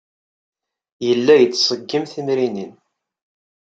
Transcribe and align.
Yella 1.07 1.33
yettṣeggim 1.37 2.03
timrinin. 2.11 2.73